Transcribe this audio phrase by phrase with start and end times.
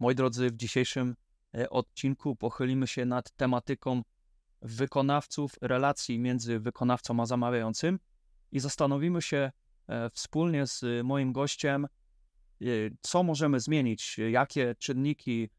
[0.00, 1.16] Moi drodzy, w dzisiejszym
[1.54, 4.02] e, odcinku pochylimy się nad tematyką
[4.62, 7.98] wykonawców, relacji między wykonawcą a zamawiającym
[8.52, 9.50] i zastanowimy się
[9.88, 12.66] e, wspólnie z moim gościem, e,
[13.00, 15.50] co możemy zmienić, jakie czynniki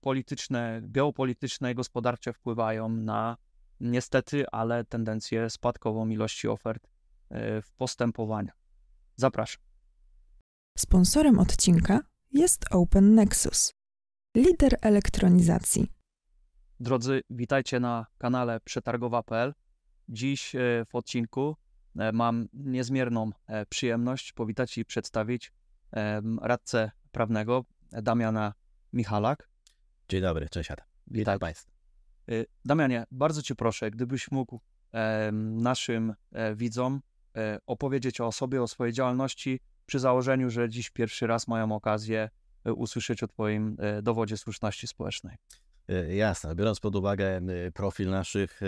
[0.00, 3.36] polityczne, geopolityczne i gospodarcze wpływają na
[3.80, 6.88] niestety, ale tendencję spadkową ilości ofert
[7.62, 8.50] w postępowaniu.
[9.16, 9.62] Zapraszam.
[10.78, 12.00] Sponsorem odcinka
[12.32, 13.75] jest Open Nexus,
[14.36, 15.92] lider elektronizacji.
[16.80, 19.54] Drodzy, witajcie na kanale przetargowa.pl.
[20.08, 21.56] Dziś e, w odcinku
[21.98, 25.52] e, mam niezmierną e, przyjemność powitać i przedstawić
[26.42, 28.54] radcę prawnego Damiana
[28.92, 29.48] Michalak.
[30.08, 30.86] Dzień dobry, cześć Adam.
[31.06, 31.72] Witam Państwa.
[32.64, 34.60] Damianie, bardzo Cię proszę, gdybyś mógł
[35.32, 36.14] naszym
[36.56, 37.00] widzom
[37.66, 42.28] opowiedzieć o sobie, o swojej działalności, przy założeniu, że dziś pierwszy raz mają okazję
[42.72, 45.36] usłyszeć o Twoim e, dowodzie słuszności społecznej.
[45.88, 46.54] E, jasne.
[46.54, 47.40] Biorąc pod uwagę
[47.74, 48.60] profil naszych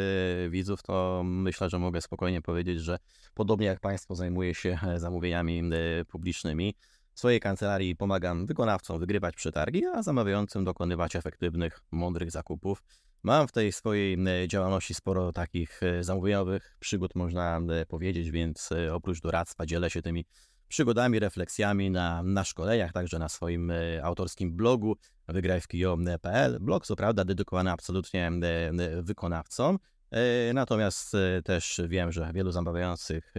[0.50, 2.98] widzów, to myślę, że mogę spokojnie powiedzieć, że
[3.34, 5.62] podobnie jak Państwo zajmuję się zamówieniami
[6.08, 6.74] publicznymi.
[7.14, 12.82] W swojej kancelarii pomagam wykonawcom wygrywać przetargi, a zamawiającym dokonywać efektywnych, mądrych zakupów.
[13.22, 14.18] Mam w tej swojej
[14.48, 20.24] działalności sporo takich zamówieniowych przygód, można powiedzieć, więc oprócz doradztwa dzielę się tymi
[20.68, 24.96] przygodami, refleksjami na, na szkoleniach, także na swoim e, autorskim blogu
[25.28, 26.58] wygrajwki.pl.
[26.60, 29.78] Blog co prawda dedykowany absolutnie e, wykonawcom,
[30.10, 31.12] e, natomiast
[31.44, 33.34] też wiem, że wielu zamawiających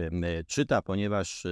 [0.46, 1.46] czyta, ponieważ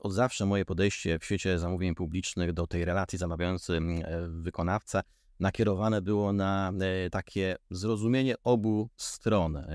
[0.00, 5.02] od zawsze moje podejście w świecie zamówień publicznych do tej relacji zamawiający-wykonawca
[5.40, 6.72] nakierowane było na
[7.10, 9.66] takie zrozumienie obu stron.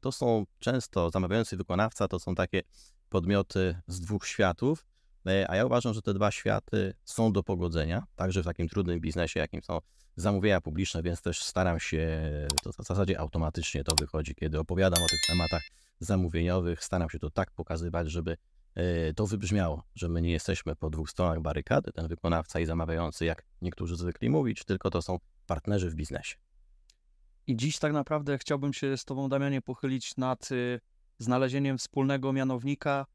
[0.00, 2.62] To są często zamawiający wykonawca, to są takie
[3.10, 4.86] podmioty z dwóch światów,
[5.26, 9.00] e, a ja uważam, że te dwa światy są do pogodzenia, także w takim trudnym
[9.00, 9.78] biznesie, jakim są
[10.16, 15.08] zamówienia publiczne, więc też staram się, to w zasadzie automatycznie to wychodzi, kiedy opowiadam o
[15.08, 15.62] tych tematach
[16.00, 18.36] zamówieniowych, staram się to tak pokazywać, żeby
[18.74, 23.24] e, to wybrzmiało, że my nie jesteśmy po dwóch stronach barykady, ten wykonawca i zamawiający,
[23.24, 26.36] jak niektórzy zwykli mówić, tylko to są partnerzy w biznesie.
[27.46, 30.80] I dziś tak naprawdę chciałbym się z Tobą, Damianie, pochylić nad y,
[31.20, 33.06] znalezieniem wspólnego mianownika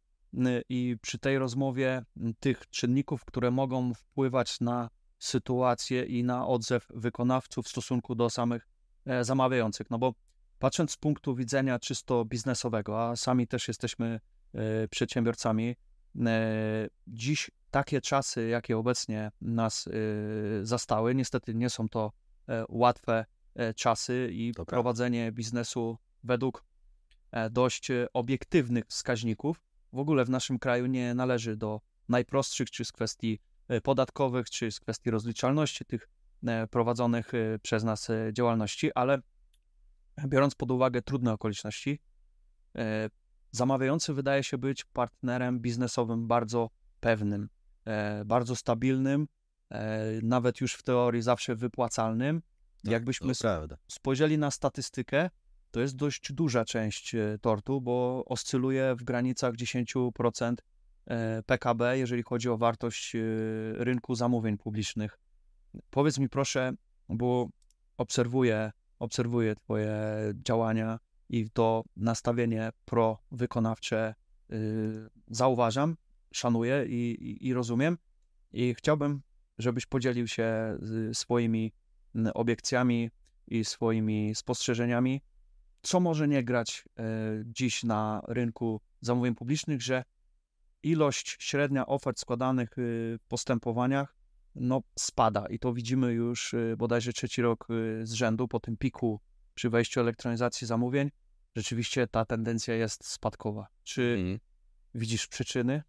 [0.69, 2.03] i przy tej rozmowie
[2.39, 4.89] tych czynników, które mogą wpływać na
[5.19, 8.67] sytuację i na odzew wykonawców w stosunku do samych
[9.05, 9.89] e, zamawiających.
[9.89, 10.13] No bo
[10.59, 14.19] patrząc z punktu widzenia czysto biznesowego, a sami też jesteśmy
[14.53, 15.75] e, przedsiębiorcami,
[16.25, 19.89] e, dziś takie czasy, jakie obecnie nas
[20.61, 22.11] zastały, niestety nie są to
[22.69, 23.25] łatwe
[23.75, 26.63] czasy i prowadzenie biznesu według
[27.51, 29.62] dość e, obiektywnych wskaźników.
[29.94, 34.72] W ogóle w naszym kraju nie należy do najprostszych, czy z kwestii e, podatkowych, czy
[34.72, 36.09] z kwestii rozliczalności tych
[36.72, 37.31] prowadzonych
[37.62, 39.19] przez nas działalności, ale
[40.28, 42.00] biorąc pod uwagę trudne okoliczności,
[43.52, 46.69] zamawiający wydaje się być partnerem biznesowym bardzo
[47.00, 47.50] pewnym,
[48.25, 49.28] bardzo stabilnym,
[50.23, 52.41] nawet już w teorii zawsze wypłacalnym.
[52.84, 53.34] Tak, Jakbyśmy
[53.88, 55.29] spojrzeli na statystykę,
[55.75, 60.55] to jest dość duża część e, tortu, bo oscyluje w granicach 10%
[61.05, 63.19] e, PKB, jeżeli chodzi o wartość e,
[63.73, 65.19] rynku zamówień publicznych.
[65.89, 66.71] Powiedz mi proszę,
[67.09, 67.49] bo
[67.97, 69.93] obserwuję, obserwuję Twoje
[70.45, 70.99] działania
[71.29, 74.15] i to nastawienie pro-wykonawcze
[75.27, 75.95] zauważam,
[76.33, 77.97] szanuję i, i, i rozumiem.
[78.51, 79.21] I chciałbym,
[79.57, 80.77] żebyś podzielił się
[81.13, 81.71] swoimi
[82.33, 83.09] obiekcjami
[83.47, 85.21] i swoimi spostrzeżeniami
[85.85, 87.03] co może nie grać e,
[87.46, 90.03] dziś na rynku zamówień publicznych, że
[90.84, 92.81] ilość średnia ofert składanych e,
[93.18, 94.16] w postępowaniach
[94.56, 97.68] no, spada i to widzimy już e, bodajże trzeci rok
[98.03, 99.19] z rzędu po tym piku
[99.53, 101.12] przy wejściu elektronizacji zamówień.
[101.56, 103.67] Rzeczywiście ta tendencja jest spadkowa.
[103.84, 104.40] Czy mhm.
[104.96, 105.84] widzisz przyczyny?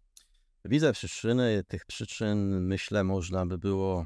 [0.65, 1.63] Widzę przyczyny.
[1.67, 4.05] Tych przyczyn, myślę, można by było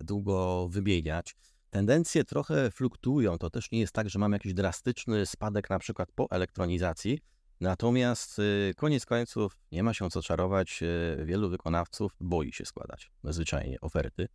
[0.00, 1.36] długo wymieniać.
[1.72, 3.38] Tendencje trochę fluktuują.
[3.38, 7.18] To też nie jest tak, że mamy jakiś drastyczny spadek na przykład po elektronizacji.
[7.60, 10.82] Natomiast y, koniec końców nie ma się co czarować.
[10.82, 14.28] Y, wielu wykonawców boi się składać zwyczajnie oferty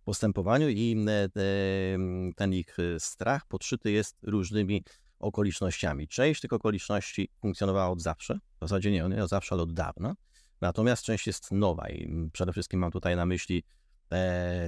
[0.00, 1.06] w postępowaniu i
[2.36, 4.84] ten ich y, strach podszyty jest różnymi
[5.18, 6.08] okolicznościami.
[6.08, 10.14] Część tych okoliczności funkcjonowała od zawsze, w zasadzie nie, nie od zawsze, ale od dawna.
[10.60, 13.64] Natomiast część jest nowa i przede wszystkim mam tutaj na myśli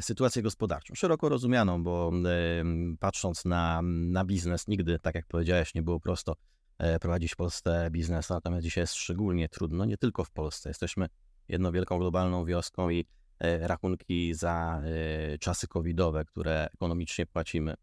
[0.00, 2.64] sytuację gospodarczą, szeroko rozumianą, bo e,
[3.00, 6.36] patrząc na, na biznes, nigdy, tak jak powiedziałeś, nie było prosto
[6.78, 10.70] e, prowadzić w Polsce biznes, natomiast dzisiaj jest szczególnie trudno, nie tylko w Polsce.
[10.70, 11.08] Jesteśmy
[11.48, 13.06] jedną wielką globalną wioską i
[13.40, 14.82] rachunki za
[15.40, 17.74] czasy covidowe, które ekonomicznie płacimy,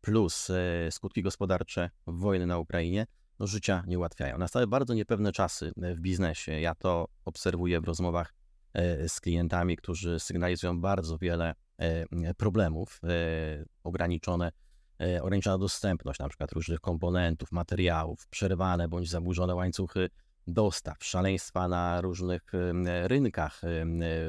[0.00, 0.48] plus
[0.90, 3.06] skutki gospodarcze wojny na Ukrainie,
[3.38, 4.38] no życia nie ułatwiają.
[4.38, 6.60] Nastały bardzo niepewne czasy w biznesie.
[6.60, 8.34] Ja to obserwuję w rozmowach
[9.08, 11.54] z klientami, którzy sygnalizują bardzo wiele
[12.36, 13.00] problemów,
[13.84, 14.52] ograniczone
[15.00, 20.08] E, ograniczona dostępność na przykład różnych komponentów, materiałów, przerwane bądź zaburzone łańcuchy
[20.46, 22.42] dostaw, szaleństwa na różnych
[23.04, 23.60] rynkach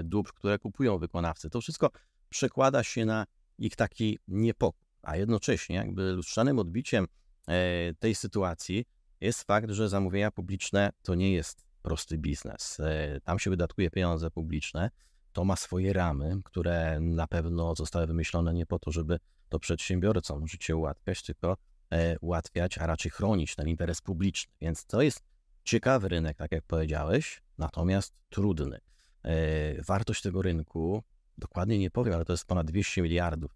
[0.04, 1.50] dóbr, które kupują wykonawcy.
[1.50, 1.90] To wszystko
[2.30, 3.26] przekłada się na
[3.58, 7.08] ich taki niepokój, a jednocześnie jakby lustrzanym odbiciem
[7.48, 8.86] e, tej sytuacji
[9.22, 12.80] jest fakt, że zamówienia publiczne to nie jest prosty biznes.
[12.80, 14.90] E, tam się wydatkuje pieniądze publiczne,
[15.34, 19.20] to ma swoje ramy, które na pewno zostały wymyślone nie po to, żeby
[19.50, 21.58] to przedsiębiorcom życie ułatwiać, tylko
[21.90, 24.54] e, ułatwiać, a raczej chronić ten interes publiczny.
[24.62, 25.24] Więc to jest
[25.64, 28.80] ciekawy rynek, tak jak powiedziałeś, natomiast trudny.
[29.24, 31.04] E, wartość tego rynku,
[31.38, 33.52] dokładnie nie powiem, ale to jest ponad 200 miliardów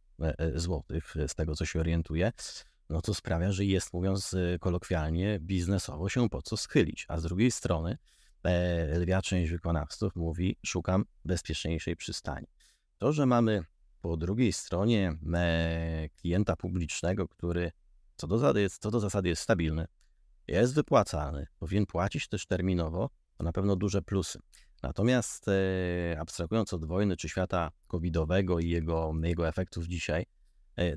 [0.56, 2.32] złotych, z tego co się orientuję,
[2.90, 7.06] no to sprawia, że jest, mówiąc kolokwialnie, biznesowo się po co schylić.
[7.08, 7.98] A z drugiej strony,
[9.00, 12.48] lwia część wykonawców mówi, szukam bezpieczniejszej przystani.
[12.98, 13.64] To, że mamy
[14.02, 17.72] po drugiej stronie e, klienta publicznego, który
[18.16, 19.86] co do, zasady jest, co do zasady jest stabilny,
[20.48, 24.40] jest wypłacalny, powinien płacić też terminowo, to na pewno duże plusy.
[24.84, 30.26] Natomiast e, abstrahując od wojny czy świata covidowego i jego, jego efektów dzisiaj, e,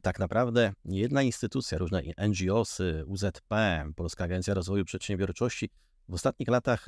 [0.03, 3.55] tak naprawdę jedna instytucja, różne NGOsy, UZP,
[3.97, 5.71] Polska Agencja Rozwoju Przedsiębiorczości
[6.09, 6.87] w ostatnich latach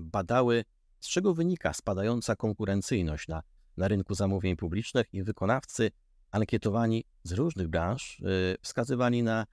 [0.00, 0.64] badały,
[1.00, 3.42] z czego wynika spadająca konkurencyjność na
[3.76, 5.90] na rynku zamówień publicznych i wykonawcy
[6.30, 9.46] ankietowani z różnych branż y, wskazywali na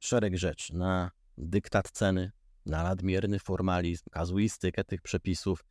[0.00, 2.32] szereg rzeczy, na dyktat ceny,
[2.66, 5.64] na nadmierny formalizm, kazuistykę tych przepisów.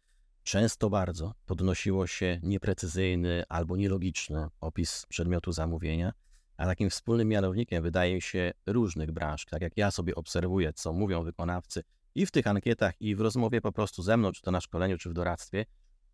[0.43, 6.13] Często bardzo podnosiło się nieprecyzyjny albo nielogiczny opis przedmiotu zamówienia,
[6.57, 11.23] a takim wspólnym mianownikiem wydaje się różnych branż, tak jak ja sobie obserwuję, co mówią
[11.23, 11.83] wykonawcy
[12.15, 14.97] i w tych ankietach, i w rozmowie po prostu ze mną, czy to na szkoleniu,
[14.97, 15.65] czy w doradztwie,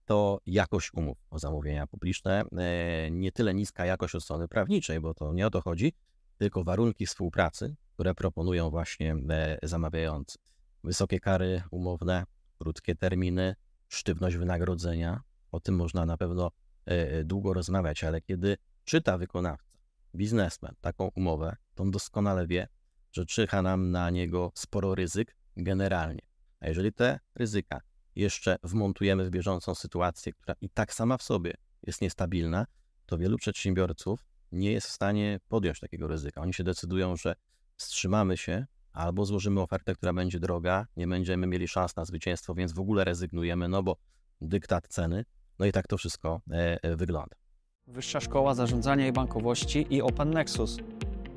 [0.05, 5.13] to jakość umów o zamówienia publiczne, e, nie tyle niska jakość od strony prawniczej, bo
[5.13, 5.93] to nie o to chodzi,
[6.37, 10.37] tylko warunki współpracy, które proponują właśnie e, zamawiający.
[10.83, 12.23] Wysokie kary umowne,
[12.59, 13.55] krótkie terminy,
[13.89, 15.21] sztywność wynagrodzenia,
[15.51, 16.51] o tym można na pewno
[16.85, 19.79] e, długo rozmawiać, ale kiedy czyta wykonawca,
[20.15, 22.67] biznesmen taką umowę, to on doskonale wie,
[23.11, 26.21] że czyha nam na niego sporo ryzyk generalnie.
[26.59, 27.81] A jeżeli te ryzyka
[28.15, 31.53] jeszcze wmontujemy w bieżącą sytuację, która i tak sama w sobie
[31.83, 32.65] jest niestabilna,
[33.05, 36.41] to wielu przedsiębiorców nie jest w stanie podjąć takiego ryzyka.
[36.41, 37.35] Oni się decydują, że
[37.75, 42.73] wstrzymamy się albo złożymy ofertę, która będzie droga, nie będziemy mieli szans na zwycięstwo, więc
[42.73, 43.95] w ogóle rezygnujemy, no bo
[44.41, 45.25] dyktat ceny,
[45.59, 47.35] no i tak to wszystko e, e, wygląda.
[47.87, 50.77] Wyższa Szkoła Zarządzania i Bankowości i Open Nexus.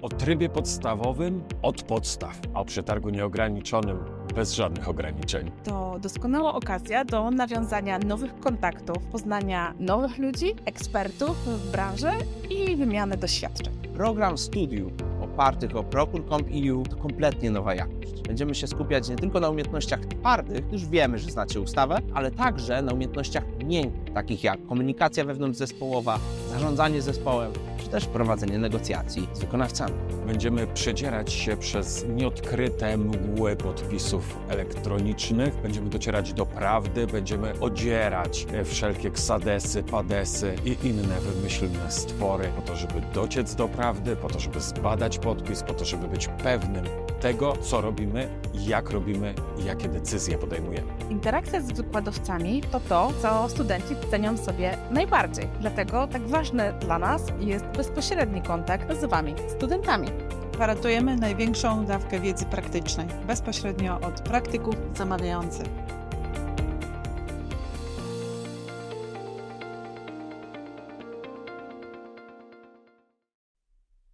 [0.03, 3.99] O trybie podstawowym od podstaw, a o przetargu nieograniczonym
[4.35, 5.51] bez żadnych ograniczeń.
[5.65, 12.11] To doskonała okazja do nawiązania nowych kontaktów, poznania nowych ludzi, ekspertów w branży
[12.51, 13.75] i wymiany doświadczeń.
[13.95, 14.93] Program studiów
[15.43, 18.23] opartych o Procure.com.eu to kompletnie nowa jakość.
[18.27, 22.83] Będziemy się skupiać nie tylko na umiejętnościach twardych, już wiemy, że znacie ustawę, ale także
[22.83, 26.19] na umiejętnościach miękkich, takich jak komunikacja wewnątrzzespołowa,
[26.50, 27.53] zarządzanie zespołem,
[27.93, 29.94] też prowadzenie negocjacji z wykonawcami.
[30.27, 39.11] Będziemy przedzierać się przez nieodkryte mgły podpisów elektronicznych, będziemy docierać do prawdy, będziemy odzierać wszelkie
[39.11, 44.61] ksadesy, padesy i inne wymyślne stwory po to, żeby dociec do prawdy, po to, żeby
[44.61, 46.84] zbadać podpis, po to, żeby być pewnym
[47.22, 50.93] tego, co robimy, jak robimy i jakie decyzje podejmujemy.
[51.10, 55.48] Interakcja z wykładowcami to to, co studenci cenią sobie najbardziej.
[55.60, 60.08] Dlatego tak ważne dla nas jest bezpośredni kontakt z Wami, studentami.
[60.52, 65.67] Gwarantujemy największą dawkę wiedzy praktycznej, bezpośrednio od praktyków zamawiających.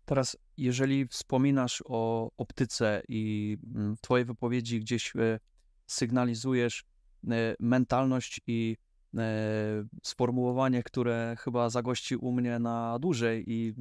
[0.04, 5.38] Teraz, jeżeli wspominasz o optyce i mm, Twojej wypowiedzi gdzieś e,
[5.86, 6.84] sygnalizujesz
[7.30, 8.76] e, mentalność i
[9.16, 9.20] e,
[10.02, 13.74] sformułowanie, które chyba zagości u mnie na dłużej i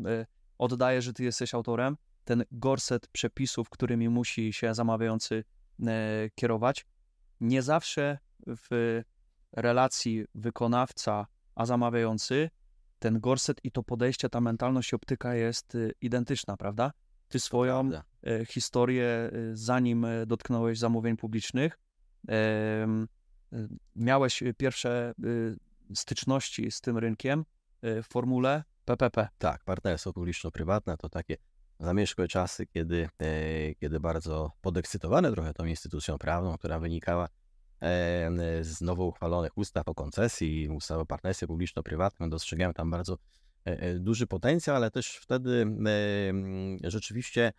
[0.57, 5.43] oddaje, że Ty jesteś autorem, ten gorset przepisów, którymi musi się zamawiający
[6.36, 6.86] kierować,
[7.41, 8.17] nie zawsze
[8.48, 9.01] w
[9.51, 12.50] relacji wykonawca a zamawiający
[13.00, 16.92] ten gorset i to podejście, ta mentalność i optyka jest y, identyczna, prawda?
[17.27, 17.89] Ty swoją
[18.24, 21.77] e, historię, y, zanim e, dotknąłeś zamówień publicznych,
[23.96, 25.58] miałeś pierwsze y,
[25.96, 27.46] styczności z tym rynkiem
[27.86, 29.27] y, w formule PPP.
[29.38, 31.38] Tak, partnerstwo publiczno-prywatne to takie
[31.80, 37.27] zamierzchłe czasy, kiedy, e, kiedy bardzo podekscytowany trochę tą instytucją prawną, która wynikała
[38.62, 43.17] z nowo uchwalonych ustaw o koncesji, ustaw o partnerstwie publiczno-prywatnym, dostrzegałem tam bardzo
[43.65, 45.65] e, duży potencjał, ale też wtedy
[46.84, 47.53] rzeczywiście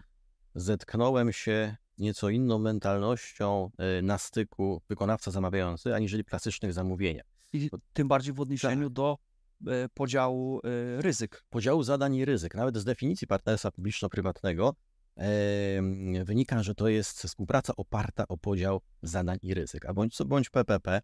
[0.55, 3.71] zetknąłem się nieco inną mentalnością
[4.03, 7.27] na styku wykonawca-zamawiający, aniżeli klasycznych zamówieniach.
[7.53, 8.93] I tym bardziej w odniesieniu tak.
[8.93, 9.19] do
[9.67, 11.45] E, podziału e, ryzyk.
[11.51, 12.55] Podziału zadań i ryzyk.
[12.55, 14.75] Nawet z definicji partnerstwa publiczno-prywatnego
[16.25, 21.01] wynika, że to jest współpraca oparta o podział zadań i ryzyk, a bądź bądź PPP,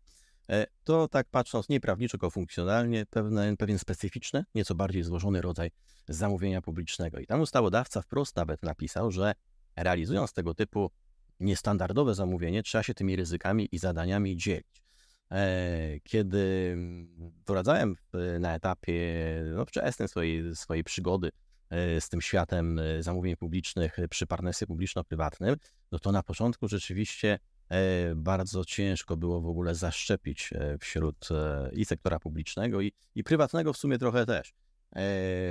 [0.49, 5.71] e, to tak patrząc nie prawniczo, funkcjonalnie, pewne, pewien specyficzny, nieco bardziej złożony rodzaj
[6.09, 7.19] zamówienia publicznego.
[7.19, 9.35] I tam ustawodawca wprost nawet napisał, że
[9.77, 10.91] realizując tego typu
[11.41, 14.85] niestandardowe zamówienie, trzeba się tymi ryzykami i zadaniami dzielić.
[15.31, 16.77] E, kiedy
[17.47, 17.97] wracałem
[18.41, 19.03] na etapie
[19.55, 21.31] no, wczesnym swojej, swojej przygody
[22.01, 25.57] z tym światem e, zamówień publicznych przy partnerstwie publiczno-prywatnym,
[25.93, 27.39] no to na początku rzeczywiście
[28.17, 30.51] bardzo ciężko było w ogóle zaszczepić
[30.81, 31.29] wśród
[31.73, 34.55] i sektora publicznego, i, i prywatnego w sumie trochę też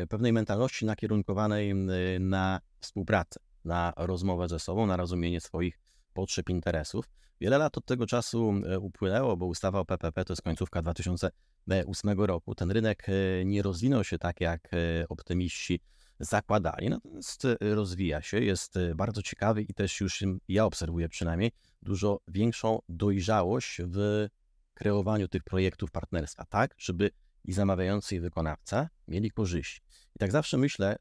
[0.10, 1.76] pewnej mentalności nakierunkowanej
[2.20, 5.80] na współpracę, na rozmowę ze sobą, na rozumienie swoich
[6.14, 7.06] potrzeb, interesów.
[7.44, 12.22] Wiele lat od tego czasu e, upłynęło, bo ustawa o PPP to jest końcówka 2008
[12.22, 12.56] roku.
[12.56, 15.80] Ten rynek e, nie rozwinął się tak, jak e, optymiści
[16.24, 21.52] zakładali, natomiast rozwija się, jest bardzo ciekawy i też już ja obserwuję przynajmniej
[21.82, 24.28] dużo większą dojrzałość w
[24.74, 27.10] kreowaniu tych projektów partnerstwa, tak, żeby
[27.46, 29.82] i zamawiający i wykonawca mieli korzyści.
[30.16, 30.96] I tak zawsze myślę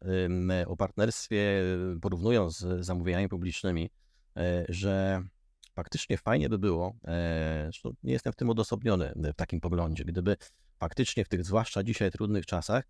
[0.66, 1.62] o partnerstwie,
[2.00, 3.90] porównując z zamówieniami publicznymi,
[4.68, 5.22] że
[5.74, 10.36] faktycznie fajnie by było, e, zresztą nie jestem w tym odosobniony w takim poglądzie, gdyby
[10.78, 12.84] faktycznie w tych zwłaszcza dzisiaj trudnych czasach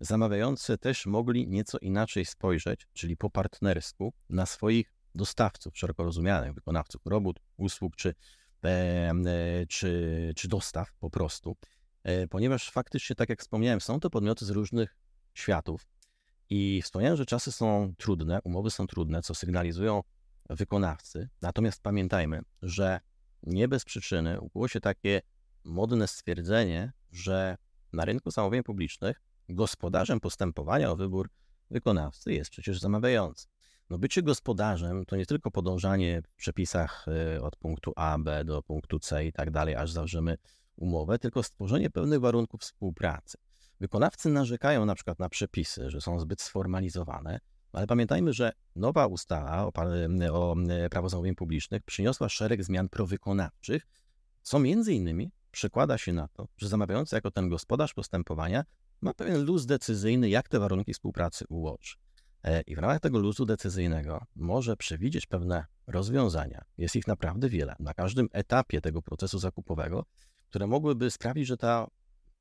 [0.00, 7.06] zamawiający też mogli nieco inaczej spojrzeć, czyli po partnersku, na swoich dostawców, szeroko rozumianych, wykonawców
[7.06, 8.14] robót, usług czy,
[8.64, 8.68] e,
[9.26, 11.56] e, czy, czy dostaw po prostu,
[12.30, 14.96] ponieważ faktycznie, tak jak wspomniałem, są to podmioty z różnych
[15.34, 15.86] światów
[16.50, 20.02] i wspomniałem, że czasy są trudne, umowy są trudne, co sygnalizują
[20.50, 21.28] wykonawcy.
[21.42, 23.00] Natomiast pamiętajmy, że
[23.42, 25.22] nie bez przyczyny ukuło się takie
[25.64, 27.56] modne stwierdzenie, że
[27.92, 31.30] na rynku zamówień publicznych gospodarzem postępowania o wybór
[31.70, 33.46] wykonawcy jest przecież zamawiający.
[33.90, 38.62] No bycie gospodarzem to nie tylko podążanie w przepisach y, od punktu A, B do
[38.62, 40.36] punktu C i tak dalej, aż zawrzemy
[40.76, 43.38] umowę, tylko stworzenie pewnych warunków współpracy.
[43.80, 47.40] Wykonawcy narzekają na przykład na przepisy, że są zbyt sformalizowane,
[47.72, 49.72] ale pamiętajmy, że nowa ustawa o,
[50.32, 50.56] o
[50.90, 53.86] prawo zamówień publicznych przyniosła szereg zmian prowykonawczych,
[54.42, 58.64] co między innymi przekłada się na to, że zamawiający jako ten gospodarz postępowania
[59.00, 61.96] ma pewien luz decyzyjny, jak te warunki współpracy ułoży.
[62.44, 66.64] E, I w ramach tego luzu decyzyjnego może przewidzieć pewne rozwiązania.
[66.78, 67.76] Jest ich naprawdę wiele.
[67.80, 70.04] Na każdym etapie tego procesu zakupowego,
[70.48, 71.86] które mogłyby sprawić, że ta,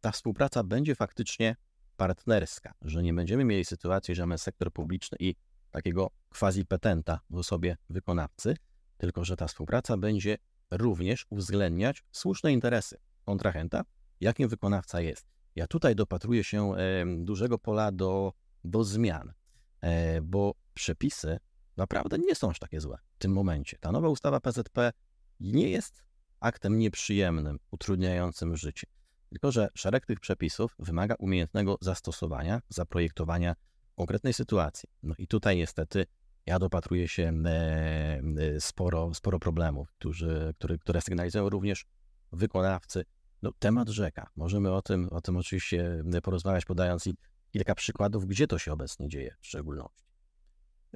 [0.02, 1.56] ta współpraca będzie faktycznie
[1.98, 5.36] partnerska, że nie będziemy mieli sytuacji, że mamy sektor publiczny i
[5.72, 8.58] takiego quasi-petenta w osobie wykonawcy,
[8.98, 10.38] tylko że ta współpraca będzie
[10.72, 13.84] również uwzględniać słuszne interesy kontrahenta,
[14.22, 15.28] jakim wykonawca jest.
[15.56, 16.74] Ja tutaj dopatruję się
[17.18, 19.34] dużego pola do, do zmian,
[19.82, 21.40] e, bo przepisy
[21.78, 23.78] naprawdę nie są aż takie złe w tym momencie.
[23.80, 24.92] Ta nowa ustawa PZP
[25.40, 26.04] nie jest
[26.40, 28.88] aktem nieprzyjemnym, utrudniającym życie.
[29.30, 33.56] Tylko, że szereg tych przepisów wymaga umiejętnego zastosowania, zaprojektowania
[33.96, 34.90] konkretnej sytuacji.
[35.04, 36.06] No i tutaj niestety
[36.46, 38.22] ja dopatruję się e,
[38.60, 41.86] sporo, sporo problemów, którzy, które, które sygnalizują również
[42.32, 43.06] wykonawcy.
[43.46, 44.28] No, temat rzeka.
[44.36, 47.10] Możemy o tym, o tym oczywiście porozmawiać, podając
[47.52, 50.04] kilka przykładów, gdzie to się obecnie dzieje w szczególności.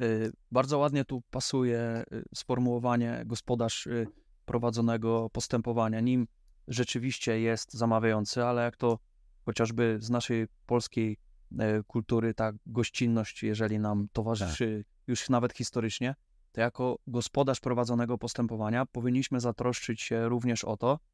[0.01, 0.03] E,
[0.51, 2.03] bardzo ładnie tu pasuje
[2.35, 3.87] sformułowanie gospodarz
[4.45, 5.99] prowadzonego postępowania.
[5.99, 6.27] Nim
[6.67, 8.99] rzeczywiście jest zamawiający, ale jak to
[9.45, 11.17] chociażby z naszej polskiej
[11.59, 15.07] e, kultury ta gościnność, jeżeli nam towarzyszy tak.
[15.07, 16.15] już nawet historycznie,
[16.51, 21.08] to jako gospodarz prowadzonego postępowania powinniśmy zatroszczyć się również o to, e,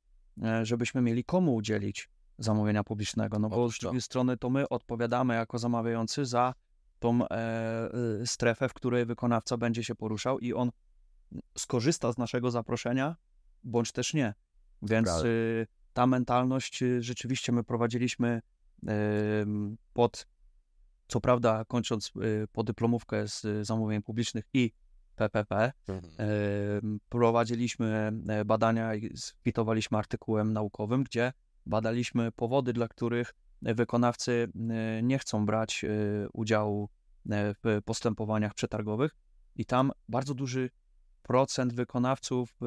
[0.64, 5.58] żebyśmy mieli komu udzielić zamówienia publicznego, no bo z drugiej strony to my odpowiadamy jako
[5.58, 6.54] zamawiający za
[7.00, 7.90] tą e,
[8.26, 10.72] strefę, w której wykonawca będzie się poruszał i on
[11.58, 13.16] skorzysta z naszego zaproszenia,
[13.64, 14.34] bądź też nie.
[14.82, 18.42] Więc y, ta mentalność y, rzeczywiście my prowadziliśmy
[19.94, 20.28] pod,
[21.08, 24.72] co prawda kończąc y, podyplomówkę z zamówień publicznych i
[25.16, 27.00] PPP, mhm.
[27.10, 31.34] prowadziliśmy e, badania i skwitowaliśmy artykułem naukowym, gdzie
[31.66, 34.52] badaliśmy powody, dla których wykonawcy
[35.04, 35.86] nie chcą brać
[36.34, 36.90] udziału
[37.64, 39.16] w postępowaniach przetargowych
[39.56, 40.70] i tam bardzo duży
[41.22, 42.60] procent wykonawców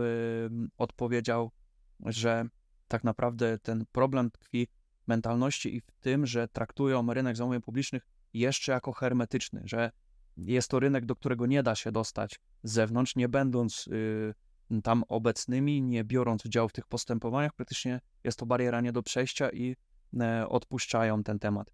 [0.79, 1.51] odpowiedział,
[2.01, 2.45] że
[2.89, 4.69] tak naprawdę ten problem tkwi
[5.05, 9.91] w mentalności i w tym, że traktują rynek zamówień publicznych jeszcze jako hermetyczny, że
[10.39, 14.35] jest to rynek, do którego nie da się dostać z zewnątrz, nie będąc y,
[14.83, 19.51] tam obecnymi, nie biorąc udziału w tych postępowaniach, praktycznie jest to bariera nie do przejścia
[19.51, 19.77] i
[20.21, 21.73] e, odpuszczają ten temat.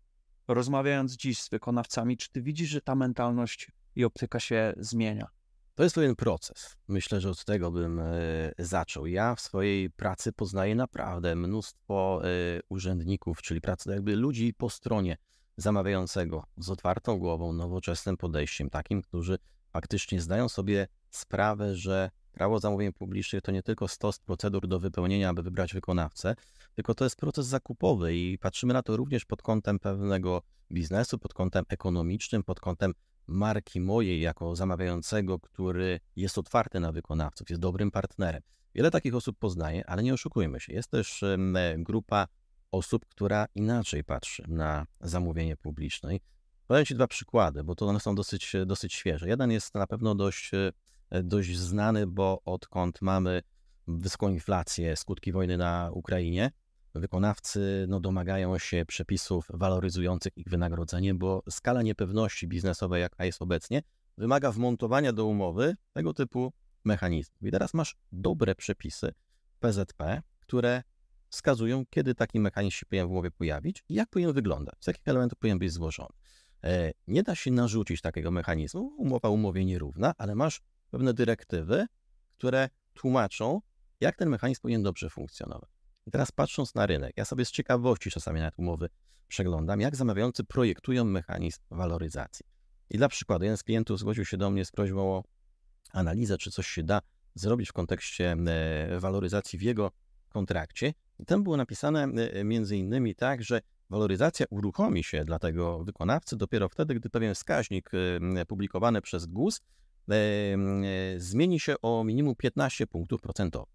[0.49, 5.27] Rozmawiając dziś z wykonawcami, czy ty widzisz, że ta mentalność i optyka się zmienia?
[5.75, 6.77] To jest pewien proces.
[6.89, 8.13] Myślę, że od tego bym e,
[8.59, 9.07] zaczął.
[9.07, 12.29] Ja w swojej pracy poznaję naprawdę mnóstwo e,
[12.69, 15.17] urzędników, czyli pracy jakby ludzi po stronie
[15.57, 19.39] zamawiającego z otwartą głową, nowoczesnym podejściem, takim, którzy
[19.73, 25.29] faktycznie zdają sobie sprawę, że prawo zamówień publicznych to nie tylko stos procedur do wypełnienia,
[25.29, 26.35] aby wybrać wykonawcę,
[26.75, 30.43] tylko to jest proces zakupowy i patrzymy na to również pod kątem pewnego
[30.73, 32.95] biznesu, pod kątem ekonomicznym, pod kątem
[33.27, 38.43] marki mojej jako zamawiającego, który jest otwarty na wykonawców, jest dobrym partnerem.
[38.75, 40.73] Wiele takich osób poznaje, ale nie oszukujmy się.
[40.73, 41.25] Jest też
[41.79, 42.27] grupa
[42.75, 46.11] osób, która inaczej patrzy na zamówienie publiczne.
[46.67, 49.29] Podam Ci dwa przykłady, bo to one są dosyć, dosyć świeże.
[49.29, 50.51] Jeden jest na pewno dość,
[51.25, 53.43] dość znany, bo odkąd mamy
[53.89, 56.51] wysoką inflację, skutki wojny na Ukrainie,
[56.95, 63.83] wykonawcy no, domagają się przepisów waloryzujących ich wynagrodzenie, bo skala niepewności biznesowej, jaka jest obecnie,
[64.19, 66.53] wymaga wmontowania do umowy tego typu
[66.85, 67.43] mechanizmów.
[67.43, 69.13] I teraz masz dobre przepisy
[69.61, 70.83] PZP, które
[71.35, 75.09] wskazują, kiedy taki mechanizm się powinien w umowie pojawić i jak powinien wyglądać, z jakich
[75.09, 76.15] elementów powinien być złożony.
[76.65, 80.61] E, nie da się narzucić takiego mechanizmu, umowa umowie nierówna, ale masz
[80.91, 81.87] pewne dyrektywy,
[82.39, 83.61] które tłumaczą,
[84.01, 85.71] jak ten mechanizm powinien dobrze funkcjonować.
[86.07, 88.89] I teraz patrząc na rynek, ja sobie z ciekawości czasami na umowy
[89.29, 92.47] przeglądam, jak zamawiający projektują mechanizm waloryzacji.
[92.91, 95.25] I dla przykładu, jeden z klientów zgłosił się do mnie z prośbą o
[95.93, 97.01] analizę, czy coś się da
[97.35, 99.91] zrobić w kontekście e, waloryzacji w jego
[100.29, 100.95] kontrakcie.
[101.19, 106.37] I tam było napisane e, między innymi tak, że waloryzacja uruchomi się dla tego wykonawcy
[106.37, 109.61] dopiero wtedy, gdy pewien wskaźnik e, publikowany przez GUS
[111.17, 113.75] zmieni się o minimum 15 punktów procentowych.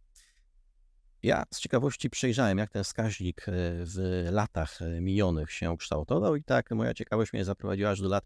[1.24, 3.52] Ja z ciekawości przejrzałem, jak ten wskaźnik e,
[3.86, 8.26] w latach e, minionych się kształtował, i tak moja ciekawość mnie zaprowadziła aż do lat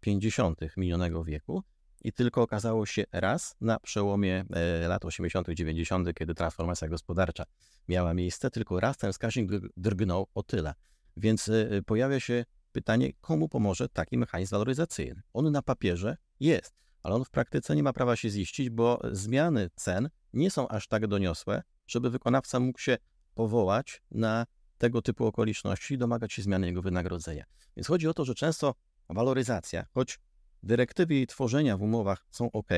[0.00, 0.60] 50.
[0.76, 1.62] minionego wieku.
[2.04, 7.44] I tylko okazało się raz na przełomie e, lat 80., 90., kiedy transformacja gospodarcza
[7.88, 10.74] miała miejsce, tylko raz ten wskaźnik drgnął o tyle.
[11.16, 11.50] Więc
[11.86, 15.22] pojawia się pytanie, komu pomoże taki mechanizm waloryzacyjny?
[15.32, 19.70] On na papierze jest, ale on w praktyce nie ma prawa się ziścić, bo zmiany
[19.74, 22.96] cen nie są aż tak doniosłe, żeby wykonawca mógł się
[23.34, 24.46] powołać na
[24.78, 27.44] tego typu okoliczności i domagać się zmiany jego wynagrodzenia.
[27.76, 28.74] Więc chodzi o to, że często
[29.08, 30.18] waloryzacja, choć
[30.64, 32.68] dyrektywy jej tworzenia w umowach są ok,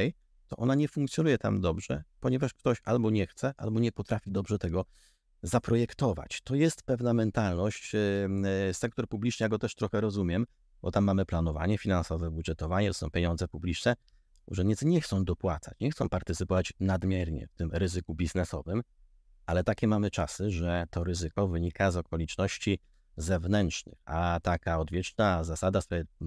[0.49, 4.59] to ona nie funkcjonuje tam dobrze, ponieważ ktoś albo nie chce, albo nie potrafi dobrze
[4.59, 4.85] tego
[5.42, 6.40] zaprojektować.
[6.44, 7.92] To jest pewna mentalność.
[8.72, 10.46] Sektor publiczny, ja go też trochę rozumiem,
[10.83, 13.96] bo tam mamy planowanie finansowe, budżetowanie, to są pieniądze publiczne.
[14.46, 18.83] Urzędnicy nie chcą dopłacać, nie chcą partycypować nadmiernie w tym ryzyku biznesowym,
[19.46, 22.79] ale takie mamy czasy, że to ryzyko wynika z okoliczności
[23.16, 25.81] zewnętrznych, a taka odwieczna zasada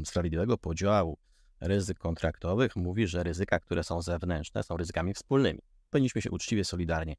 [0.06, 1.18] sprawiedliwego podziału
[1.62, 5.60] ryzyk kontraktowych mówi, że ryzyka, które są zewnętrzne, są ryzykami wspólnymi.
[5.90, 7.16] Powinniśmy się uczciwie, solidarnie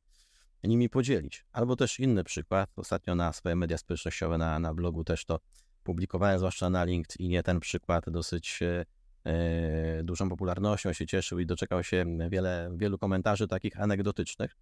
[0.65, 1.45] nimi podzielić.
[1.53, 5.39] Albo też inny przykład, ostatnio na swoje media społecznościowe, na, na blogu też to
[5.83, 8.85] publikowałem, zwłaszcza na LinkedInie, ten przykład dosyć e,
[9.25, 14.57] E, dużą popularnością się cieszył i doczekał się wiele, wielu komentarzy takich anegdotycznych.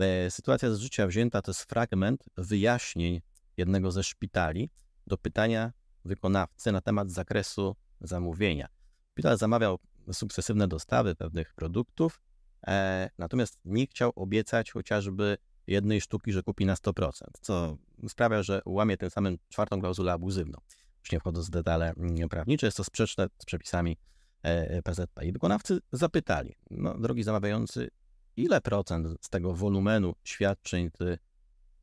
[0.00, 3.20] E, sytuacja z życia wzięta to jest fragment wyjaśnień
[3.56, 4.70] jednego ze szpitali
[5.06, 5.72] do pytania
[6.04, 8.68] wykonawcy na temat zakresu zamówienia.
[9.12, 9.78] Szpital zamawiał
[10.12, 12.20] sukcesywne dostawy pewnych produktów,
[12.66, 17.76] e, natomiast nie chciał obiecać chociażby jednej sztuki, że kupi na 100%, co
[18.08, 20.58] sprawia, że łamie tym samym czwartą klauzulę abuzywną
[21.02, 23.96] już nie wchodząc w detale mm, prawnicze, jest to sprzeczne z przepisami
[24.42, 25.26] e, PZP.
[25.26, 27.88] I wykonawcy zapytali, no drogi zamawiający,
[28.36, 31.18] ile procent z tego wolumenu świadczeń ty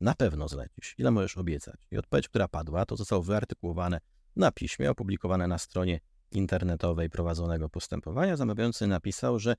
[0.00, 0.94] na pewno zlecisz?
[0.98, 1.86] Ile możesz obiecać?
[1.90, 4.00] I odpowiedź, która padła, to zostało wyartykułowane
[4.36, 6.00] na piśmie, opublikowane na stronie
[6.32, 8.36] internetowej prowadzonego postępowania.
[8.36, 9.56] Zamawiający napisał, że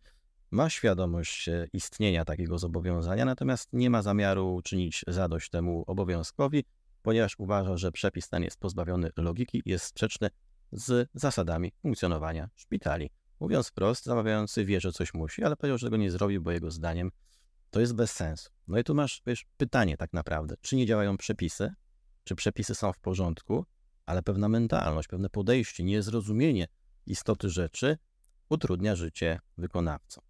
[0.52, 6.64] ma świadomość e, istnienia takiego zobowiązania, natomiast nie ma zamiaru czynić zadość temu obowiązkowi,
[7.02, 10.30] ponieważ uważa, że przepis ten jest pozbawiony logiki i jest sprzeczny
[10.72, 13.10] z zasadami funkcjonowania szpitali.
[13.40, 16.72] Mówiąc wprost, zamawiający wie, że coś musi, ale powiedział, że tego nie zrobi, bo jego
[16.72, 17.12] zdaniem
[17.70, 18.50] to jest bez sensu.
[18.68, 21.74] No i tu masz wiesz, pytanie tak naprawdę, czy nie działają przepisy,
[22.24, 23.66] czy przepisy są w porządku,
[24.06, 26.68] ale pewna mentalność, pewne podejście, niezrozumienie
[27.06, 27.98] istoty rzeczy
[28.50, 30.24] utrudnia życie wykonawcom.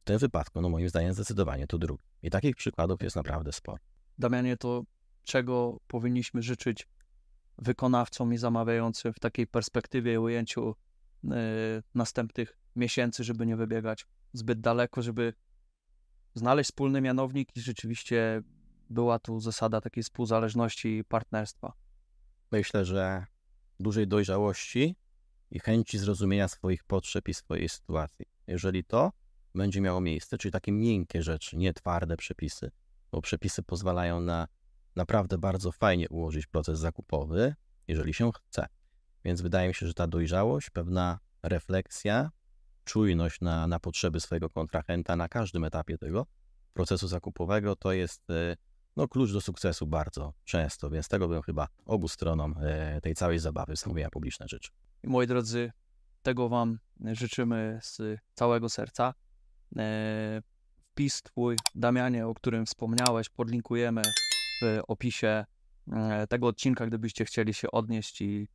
[0.00, 2.04] W tym wypadku, no moim zdaniem, zdecydowanie to drugi.
[2.22, 3.78] I takich przykładów jest naprawdę sporo.
[4.18, 4.82] Damianie, to
[5.24, 6.88] czego powinniśmy życzyć
[7.58, 10.74] wykonawcom i zamawiającym w takiej perspektywie i ujęciu
[11.24, 11.28] y,
[11.94, 15.32] następnych miesięcy, żeby nie wybiegać zbyt daleko, żeby
[16.34, 18.42] znaleźć wspólny mianownik i rzeczywiście
[18.90, 21.72] była tu zasada takiej współzależności i partnerstwa.
[22.52, 23.26] Myślę, że
[23.80, 24.96] dużej dojrzałości
[25.50, 28.26] i chęci zrozumienia swoich potrzeb i swojej sytuacji.
[28.46, 29.12] Jeżeli to
[29.54, 32.70] będzie miało miejsce, czyli takie miękkie rzeczy, nie twarde przepisy,
[33.12, 34.48] bo przepisy pozwalają na
[34.96, 37.54] naprawdę bardzo fajnie ułożyć proces zakupowy,
[37.88, 38.66] jeżeli się chce.
[39.24, 42.30] Więc wydaje mi się, że ta dojrzałość, pewna refleksja,
[42.84, 46.26] czujność na, na potrzeby swojego kontrahenta na każdym etapie tego
[46.72, 48.56] procesu zakupowego to jest e,
[48.98, 53.38] no, klucz do sukcesu bardzo często, więc tego bym chyba obu stronom e, tej całej
[53.38, 54.74] zabawy zamówienia publiczne życzył.
[55.04, 55.72] Moi drodzy,
[56.22, 56.78] tego Wam
[57.12, 59.14] życzymy z całego serca.
[59.76, 60.42] E,
[60.90, 64.02] wpis Twój, Damianie, o którym wspomniałeś, podlinkujemy
[64.62, 65.44] w opisie
[66.28, 68.48] tego odcinka, gdybyście chcieli się odnieść i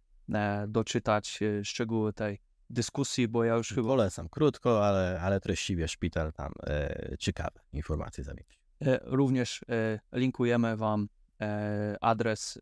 [0.68, 3.88] doczytać szczegóły tej dyskusji, bo ja już chyba...
[3.88, 8.62] Polecam, krótko, ale, ale treściwie szpital tam e, ciekawe informacje zamieści.
[8.82, 11.08] E, również e, linkujemy Wam
[11.42, 12.60] e, adres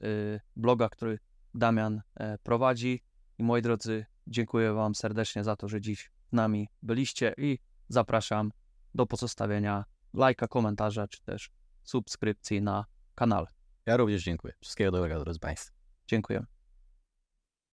[0.56, 1.20] bloga, który
[1.54, 2.02] Damian
[2.44, 3.04] prowadzi.
[3.38, 8.52] I moi drodzy, dziękuję Wam serdecznie za to, że dziś z nami byliście i zapraszam
[8.96, 11.52] do pozostawienia lajka, komentarza, czy też
[11.84, 13.48] subskrypcji na kanale.
[13.86, 14.54] Ja również dziękuję.
[14.62, 15.76] Wszystkiego dobrego, drodzy Państwo.
[16.08, 16.46] Dziękuję.